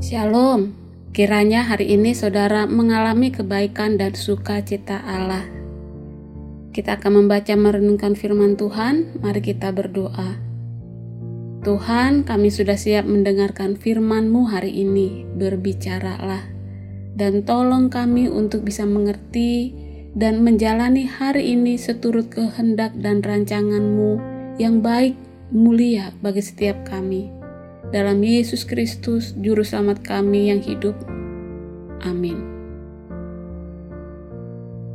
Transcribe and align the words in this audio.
Shalom, 0.00 0.72
kiranya 1.12 1.60
hari 1.60 1.92
ini 1.92 2.16
saudara 2.16 2.64
mengalami 2.64 3.28
kebaikan 3.28 4.00
dan 4.00 4.16
sukacita 4.16 4.96
Allah. 5.04 5.44
Kita 6.72 6.96
akan 6.96 7.20
membaca 7.20 7.52
merenungkan 7.52 8.16
firman 8.16 8.56
Tuhan, 8.56 9.20
mari 9.20 9.44
kita 9.44 9.68
berdoa. 9.76 10.40
Tuhan, 11.60 12.24
kami 12.24 12.48
sudah 12.48 12.80
siap 12.80 13.04
mendengarkan 13.04 13.76
firman-Mu 13.76 14.48
hari 14.48 14.72
ini, 14.72 15.28
berbicaralah. 15.36 16.48
Dan 17.12 17.44
tolong 17.44 17.92
kami 17.92 18.32
untuk 18.32 18.64
bisa 18.64 18.88
mengerti 18.88 19.76
dan 20.16 20.40
menjalani 20.40 21.04
hari 21.04 21.52
ini 21.52 21.76
seturut 21.76 22.32
kehendak 22.32 22.96
dan 22.96 23.20
rancangan-Mu 23.20 24.16
yang 24.56 24.80
baik, 24.80 25.12
mulia 25.52 26.16
bagi 26.24 26.40
setiap 26.40 26.88
kami. 26.88 27.39
Dalam 27.90 28.22
Yesus 28.22 28.62
Kristus, 28.62 29.34
Juru 29.34 29.66
Selamat 29.66 30.06
kami 30.06 30.54
yang 30.54 30.62
hidup. 30.62 30.94
Amin. 32.06 32.38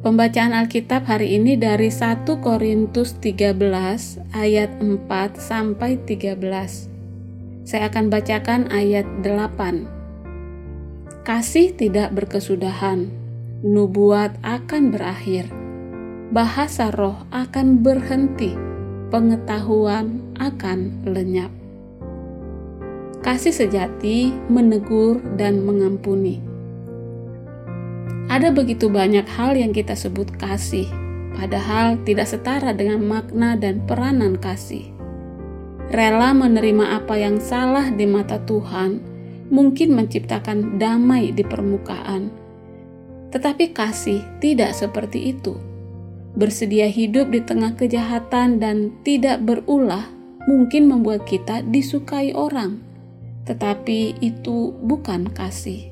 Pembacaan 0.00 0.56
Alkitab 0.56 1.04
hari 1.04 1.36
ini 1.36 1.60
dari 1.60 1.92
1 1.92 2.24
Korintus 2.40 3.12
13 3.20 3.60
ayat 4.32 4.72
4 4.80 5.04
sampai 5.36 6.00
13. 6.00 7.68
Saya 7.68 7.92
akan 7.92 8.08
bacakan 8.08 8.72
ayat 8.72 9.04
8. 9.20 11.28
Kasih 11.28 11.76
tidak 11.76 12.16
berkesudahan, 12.16 13.12
nubuat 13.60 14.32
akan 14.40 14.96
berakhir, 14.96 15.44
bahasa 16.32 16.88
roh 16.88 17.28
akan 17.36 17.84
berhenti, 17.84 18.56
pengetahuan 19.12 20.24
akan 20.40 21.04
lenyap. 21.04 21.57
Kasih 23.28 23.52
sejati 23.52 24.32
menegur 24.48 25.20
dan 25.36 25.60
mengampuni 25.60 26.48
ada 28.28 28.52
begitu 28.52 28.92
banyak 28.92 29.24
hal 29.24 29.56
yang 29.56 29.72
kita 29.72 29.96
sebut 29.96 30.28
kasih, 30.36 30.84
padahal 31.32 31.96
tidak 32.04 32.28
setara 32.28 32.76
dengan 32.76 33.00
makna 33.00 33.56
dan 33.56 33.80
peranan 33.88 34.36
kasih. 34.36 34.84
Rela 35.88 36.36
menerima 36.36 37.00
apa 37.00 37.16
yang 37.16 37.40
salah 37.40 37.88
di 37.88 38.04
mata 38.04 38.36
Tuhan 38.44 39.00
mungkin 39.48 39.96
menciptakan 39.96 40.76
damai 40.76 41.32
di 41.32 41.40
permukaan, 41.40 42.28
tetapi 43.32 43.72
kasih 43.72 44.20
tidak 44.44 44.76
seperti 44.76 45.32
itu. 45.32 45.56
Bersedia 46.36 46.84
hidup 46.84 47.32
di 47.32 47.40
tengah 47.40 47.72
kejahatan 47.80 48.60
dan 48.60 48.92
tidak 49.08 49.40
berulah 49.40 50.04
mungkin 50.44 50.84
membuat 50.84 51.24
kita 51.24 51.64
disukai 51.64 52.36
orang, 52.36 52.87
tetapi 53.48 54.20
itu 54.20 54.76
bukan 54.84 55.32
kasih. 55.32 55.88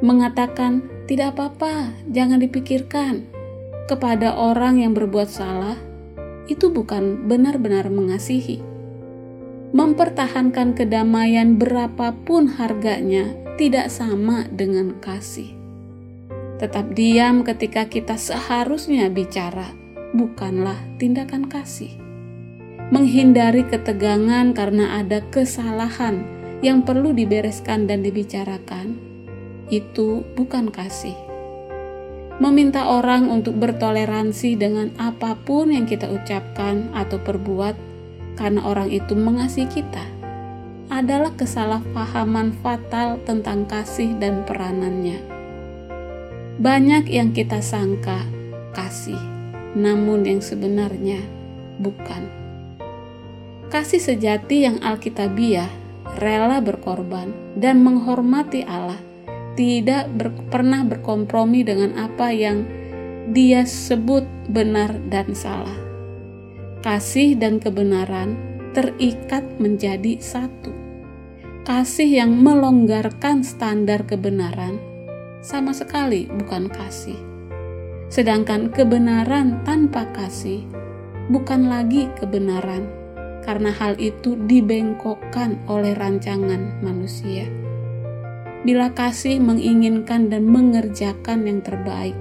Mengatakan 0.00 0.86
tidak 1.10 1.34
apa-apa, 1.34 1.90
jangan 2.06 2.38
dipikirkan. 2.38 3.26
Kepada 3.90 4.38
orang 4.38 4.78
yang 4.78 4.94
berbuat 4.94 5.26
salah, 5.26 5.74
itu 6.46 6.70
bukan 6.70 7.26
benar-benar 7.26 7.90
mengasihi. 7.90 8.62
Mempertahankan 9.74 10.78
kedamaian 10.78 11.58
berapapun 11.58 12.46
harganya 12.46 13.34
tidak 13.58 13.90
sama 13.90 14.46
dengan 14.54 14.94
kasih. 15.02 15.50
Tetap 16.62 16.94
diam 16.94 17.42
ketika 17.42 17.90
kita 17.90 18.14
seharusnya 18.14 19.10
bicara, 19.10 19.74
bukanlah 20.14 20.78
tindakan 21.02 21.50
kasih. 21.50 21.98
Menghindari 22.94 23.66
ketegangan 23.66 24.54
karena 24.54 25.02
ada 25.02 25.22
kesalahan 25.30 26.39
yang 26.60 26.84
perlu 26.84 27.16
dibereskan 27.16 27.88
dan 27.88 28.04
dibicarakan 28.04 28.96
itu 29.72 30.24
bukan 30.36 30.68
kasih. 30.68 31.16
Meminta 32.40 32.88
orang 32.88 33.28
untuk 33.28 33.60
bertoleransi 33.60 34.56
dengan 34.56 34.92
apa 34.96 35.36
pun 35.36 35.72
yang 35.72 35.84
kita 35.84 36.08
ucapkan 36.08 36.88
atau 36.96 37.20
perbuat 37.20 37.76
karena 38.40 38.64
orang 38.64 38.88
itu 38.88 39.12
mengasihi 39.12 39.68
kita 39.68 40.04
adalah 40.88 41.30
kesalahpahaman 41.36 42.56
fatal 42.64 43.20
tentang 43.28 43.68
kasih 43.68 44.16
dan 44.16 44.42
peranannya. 44.48 45.20
Banyak 46.60 47.08
yang 47.08 47.30
kita 47.36 47.60
sangka 47.60 48.24
kasih, 48.72 49.20
namun 49.76 50.26
yang 50.26 50.40
sebenarnya 50.40 51.20
bukan. 51.78 52.26
Kasih 53.70 54.02
sejati 54.02 54.66
yang 54.66 54.82
alkitabiah 54.82 55.70
rela 56.18 56.60
berkorban 56.60 57.32
dan 57.56 57.84
menghormati 57.84 58.64
Allah 58.64 58.98
tidak 59.58 60.08
ber, 60.14 60.32
pernah 60.48 60.86
berkompromi 60.86 61.60
dengan 61.66 61.96
apa 62.00 62.32
yang 62.32 62.64
dia 63.30 63.62
sebut 63.68 64.24
benar 64.50 64.94
dan 65.12 65.36
salah. 65.36 65.76
Kasih 66.80 67.36
dan 67.36 67.60
kebenaran 67.60 68.34
terikat 68.72 69.44
menjadi 69.60 70.16
satu. 70.18 70.72
Kasih 71.68 72.24
yang 72.24 72.40
melonggarkan 72.40 73.44
standar 73.44 74.08
kebenaran 74.08 74.80
sama 75.44 75.76
sekali 75.76 76.26
bukan 76.26 76.72
kasih. 76.72 77.18
Sedangkan 78.10 78.72
kebenaran 78.72 79.62
tanpa 79.62 80.08
kasih 80.16 80.64
bukan 81.30 81.70
lagi 81.70 82.10
kebenaran, 82.18 82.88
karena 83.42 83.72
hal 83.72 83.96
itu 83.96 84.36
dibengkokkan 84.36 85.56
oleh 85.66 85.96
rancangan 85.96 86.80
manusia 86.84 87.48
bila 88.60 88.92
kasih 88.92 89.40
menginginkan 89.40 90.28
dan 90.28 90.44
mengerjakan 90.44 91.48
yang 91.48 91.60
terbaik, 91.64 92.16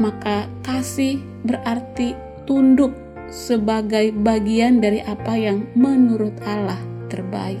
maka 0.00 0.48
kasih 0.64 1.20
berarti 1.44 2.16
tunduk 2.48 2.96
sebagai 3.28 4.10
bagian 4.16 4.80
dari 4.80 5.04
apa 5.04 5.36
yang 5.36 5.68
menurut 5.76 6.32
Allah 6.48 6.80
terbaik. 7.12 7.60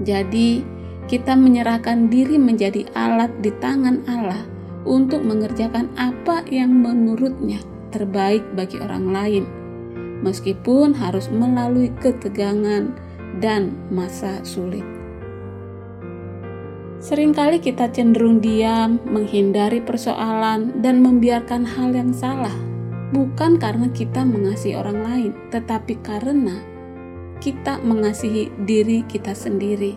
Jadi, 0.00 0.64
kita 1.06 1.38
menyerahkan 1.38 2.08
diri 2.10 2.40
menjadi 2.40 2.88
alat 2.96 3.30
di 3.44 3.52
tangan 3.62 4.02
Allah 4.08 4.42
untuk 4.88 5.22
mengerjakan 5.22 5.92
apa 6.00 6.42
yang 6.50 6.72
menurutnya 6.72 7.60
terbaik 7.92 8.42
bagi 8.56 8.80
orang 8.80 9.12
lain, 9.12 9.44
meskipun 10.24 10.96
harus 10.96 11.28
melalui 11.28 11.92
ketegangan 12.00 12.92
dan 13.40 13.74
masa 13.92 14.40
sulit. 14.44 14.84
Seringkali 16.96 17.60
kita 17.60 17.92
cenderung 17.92 18.40
diam, 18.40 18.96
menghindari 19.04 19.84
persoalan, 19.84 20.80
dan 20.80 21.04
membiarkan 21.04 21.62
hal 21.62 21.92
yang 21.92 22.10
salah, 22.10 22.54
bukan 23.12 23.60
karena 23.60 23.92
kita 23.92 24.24
mengasihi 24.24 24.74
orang 24.74 25.04
lain, 25.04 25.32
tetapi 25.52 26.00
karena 26.00 26.56
kita 27.38 27.78
mengasihi 27.84 28.48
diri 28.64 29.04
kita 29.04 29.36
sendiri 29.36 29.94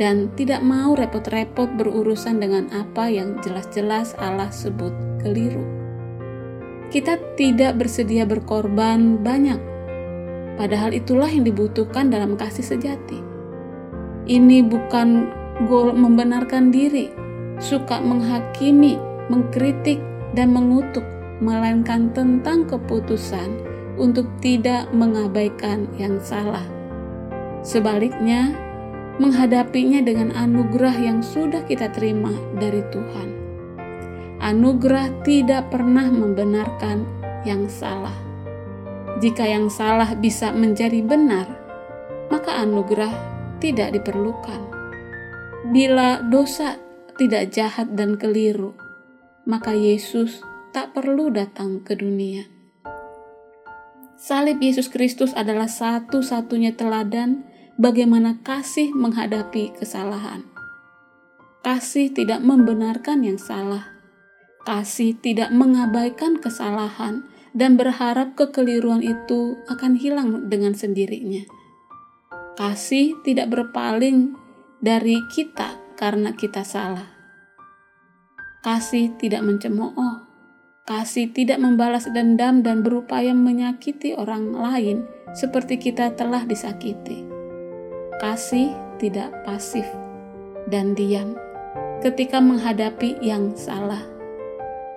dan 0.00 0.32
tidak 0.40 0.64
mau 0.64 0.96
repot-repot 0.96 1.68
berurusan 1.76 2.40
dengan 2.40 2.66
apa 2.72 3.12
yang 3.12 3.36
jelas-jelas 3.44 4.16
Allah 4.16 4.48
sebut 4.48 4.94
keliru. 5.20 5.77
Kita 6.88 7.20
tidak 7.36 7.84
bersedia 7.84 8.24
berkorban 8.24 9.20
banyak, 9.20 9.60
padahal 10.56 10.96
itulah 10.96 11.28
yang 11.28 11.44
dibutuhkan 11.44 12.08
dalam 12.08 12.32
kasih 12.32 12.64
sejati. 12.64 13.20
Ini 14.24 14.64
bukan 14.64 15.28
gol 15.68 15.92
membenarkan 15.92 16.72
diri, 16.72 17.12
suka 17.60 18.00
menghakimi, 18.00 18.96
mengkritik, 19.28 20.00
dan 20.32 20.56
mengutuk, 20.56 21.04
melainkan 21.44 22.08
tentang 22.16 22.64
keputusan 22.64 23.52
untuk 24.00 24.24
tidak 24.40 24.88
mengabaikan 24.94 25.84
yang 26.00 26.16
salah. 26.24 26.64
Sebaliknya, 27.60 28.56
menghadapinya 29.18 30.00
dengan 30.00 30.32
anugerah 30.32 30.94
yang 30.94 31.20
sudah 31.20 31.66
kita 31.66 31.90
terima 31.92 32.30
dari 32.56 32.80
Tuhan. 32.88 33.47
Anugerah 34.38 35.26
tidak 35.26 35.74
pernah 35.74 36.06
membenarkan 36.06 37.02
yang 37.42 37.66
salah. 37.66 38.14
Jika 39.18 39.42
yang 39.42 39.66
salah 39.66 40.14
bisa 40.14 40.54
menjadi 40.54 41.02
benar, 41.02 41.50
maka 42.30 42.62
anugerah 42.62 43.10
tidak 43.58 43.98
diperlukan. 43.98 44.62
Bila 45.74 46.22
dosa 46.22 46.78
tidak 47.18 47.50
jahat 47.50 47.98
dan 47.98 48.14
keliru, 48.14 48.78
maka 49.42 49.74
Yesus 49.74 50.38
tak 50.70 50.94
perlu 50.94 51.34
datang 51.34 51.82
ke 51.82 51.98
dunia. 51.98 52.46
Salib 54.14 54.62
Yesus 54.62 54.86
Kristus 54.86 55.34
adalah 55.34 55.66
satu-satunya 55.66 56.78
teladan 56.78 57.42
bagaimana 57.74 58.38
kasih 58.46 58.94
menghadapi 58.94 59.74
kesalahan. 59.74 60.46
Kasih 61.66 62.14
tidak 62.14 62.38
membenarkan 62.38 63.26
yang 63.26 63.38
salah. 63.38 63.97
Kasih 64.68 65.16
tidak 65.16 65.48
mengabaikan 65.48 66.36
kesalahan 66.44 67.24
dan 67.56 67.80
berharap 67.80 68.36
kekeliruan 68.36 69.00
itu 69.00 69.56
akan 69.64 69.96
hilang 69.96 70.52
dengan 70.52 70.76
sendirinya. 70.76 71.40
Kasih 72.52 73.16
tidak 73.24 73.48
berpaling 73.48 74.36
dari 74.84 75.24
kita 75.32 75.72
karena 75.96 76.36
kita 76.36 76.68
salah. 76.68 77.08
Kasih 78.60 79.16
tidak 79.16 79.40
mencemooh, 79.40 80.28
kasih 80.84 81.32
tidak 81.32 81.64
membalas 81.64 82.04
dendam 82.12 82.60
dan 82.60 82.84
berupaya 82.84 83.32
menyakiti 83.32 84.12
orang 84.20 84.52
lain 84.52 85.08
seperti 85.32 85.80
kita 85.80 86.12
telah 86.12 86.44
disakiti. 86.44 87.24
Kasih 88.20 88.76
tidak 89.00 89.32
pasif 89.48 89.88
dan 90.68 90.92
diam 90.92 91.40
ketika 92.04 92.36
menghadapi 92.36 93.16
yang 93.24 93.56
salah. 93.56 94.17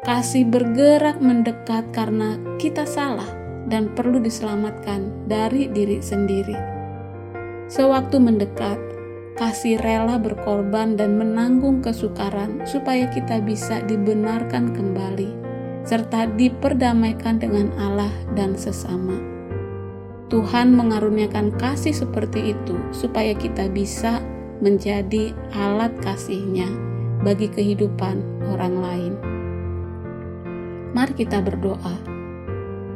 Kasih 0.01 0.49
bergerak 0.49 1.21
mendekat 1.21 1.93
karena 1.93 2.33
kita 2.57 2.89
salah 2.89 3.29
dan 3.69 3.93
perlu 3.93 4.17
diselamatkan 4.17 5.29
dari 5.29 5.69
diri 5.69 6.01
sendiri. 6.01 6.57
Sewaktu 7.69 8.17
mendekat, 8.17 8.81
kasih 9.37 9.77
rela 9.77 10.17
berkorban 10.17 10.97
dan 10.97 11.21
menanggung 11.21 11.85
kesukaran 11.85 12.65
supaya 12.65 13.13
kita 13.13 13.45
bisa 13.45 13.85
dibenarkan 13.85 14.73
kembali 14.73 15.37
serta 15.85 16.29
diperdamaikan 16.33 17.37
dengan 17.37 17.69
Allah 17.77 18.13
dan 18.33 18.57
sesama. 18.57 19.21
Tuhan 20.33 20.73
mengaruniakan 20.73 21.53
kasih 21.61 21.93
seperti 21.93 22.57
itu 22.57 22.73
supaya 22.89 23.37
kita 23.37 23.69
bisa 23.69 24.17
menjadi 24.65 25.29
alat 25.53 25.93
kasihnya 26.01 26.69
bagi 27.21 27.53
kehidupan 27.53 28.17
orang 28.49 28.81
lain. 28.81 29.40
Mari 30.91 31.13
kita 31.15 31.39
berdoa. 31.39 31.95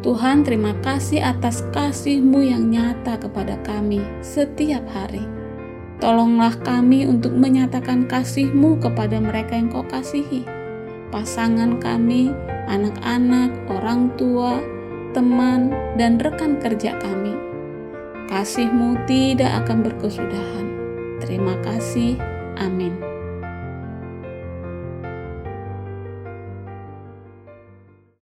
Tuhan 0.06 0.45
terima 0.45 0.77
kasih 0.86 1.24
atas 1.24 1.65
kasih-Mu 1.74 2.39
yang 2.45 2.69
nyata 2.69 3.18
kepada 3.18 3.57
kami 3.65 4.03
setiap 4.21 4.86
hari. 4.94 5.25
Tolonglah 5.97 6.53
kami 6.62 7.07
untuk 7.07 7.33
menyatakan 7.33 8.06
kasih-Mu 8.06 8.77
kepada 8.83 9.18
mereka 9.18 9.57
yang 9.57 9.71
kau 9.71 9.81
kasihi. 9.88 10.45
Pasangan 11.09 11.80
kami, 11.80 12.36
anak-anak, 12.68 13.56
orang 13.71 14.12
tua, 14.19 14.59
teman, 15.15 15.71
dan 15.95 16.19
rekan 16.19 16.59
kerja 16.59 17.00
kami. 17.00 17.31
Kasihmu 18.27 19.00
tidak 19.07 19.63
akan 19.63 19.86
berkesudahan. 19.86 20.68
Terima 21.24 21.56
kasih. 21.63 22.19
Amin. 22.59 23.14